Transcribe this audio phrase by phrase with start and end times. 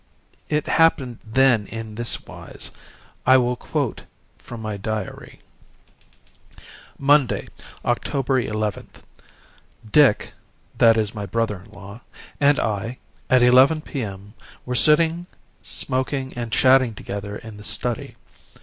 [0.49, 2.71] "It happened then in this wise.
[3.23, 4.05] I will quote
[4.39, 5.41] from my diary:
[6.97, 7.49] "Monday,
[7.85, 9.03] October 11th.
[9.91, 10.33] Dick
[10.79, 12.01] that is my brother in law
[12.39, 12.97] and I,
[13.29, 14.33] at 11 p.m.,
[14.65, 15.27] were sitting
[15.61, 18.15] smoking and chatting together in the study.